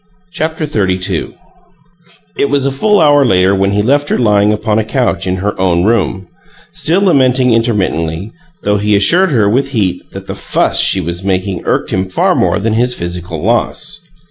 CHAPTER 0.31 0.65
XXXII 0.65 1.35
It 2.35 2.45
was 2.49 2.65
a 2.65 2.71
full 2.71 2.99
hour 2.99 3.23
later 3.23 3.53
when 3.53 3.69
he 3.73 3.83
left 3.83 4.09
her 4.09 4.17
lying 4.17 4.51
upon 4.51 4.79
a 4.79 4.83
couch 4.83 5.27
in 5.27 5.35
her 5.35 5.53
own 5.61 5.83
room, 5.83 6.27
still 6.71 7.03
lamenting 7.03 7.53
intermittently, 7.53 8.31
though 8.63 8.77
he 8.77 8.95
assured 8.95 9.29
her 9.29 9.47
with 9.47 9.73
heat 9.73 10.09
that 10.13 10.25
the 10.25 10.33
"fuss" 10.33 10.79
she 10.79 11.01
was 11.01 11.23
making 11.23 11.63
irked 11.67 11.91
him 11.91 12.09
far 12.09 12.33
more 12.33 12.57
than 12.57 12.73
his 12.73 12.95
physical 12.95 13.43
loss. 13.43 14.09